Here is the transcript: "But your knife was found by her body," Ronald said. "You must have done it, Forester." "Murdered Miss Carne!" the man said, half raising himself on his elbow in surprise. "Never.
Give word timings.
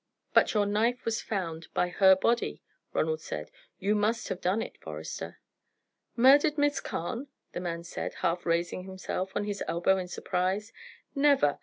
"But 0.33 0.55
your 0.55 0.65
knife 0.65 1.05
was 1.05 1.21
found 1.21 1.67
by 1.75 1.89
her 1.89 2.15
body," 2.15 2.63
Ronald 2.91 3.21
said. 3.21 3.51
"You 3.77 3.93
must 3.93 4.29
have 4.29 4.41
done 4.41 4.63
it, 4.63 4.79
Forester." 4.81 5.37
"Murdered 6.15 6.57
Miss 6.57 6.79
Carne!" 6.79 7.27
the 7.51 7.59
man 7.61 7.83
said, 7.83 8.15
half 8.15 8.47
raising 8.47 8.85
himself 8.85 9.31
on 9.35 9.43
his 9.43 9.63
elbow 9.67 9.97
in 9.97 10.07
surprise. 10.07 10.73
"Never. 11.13 11.59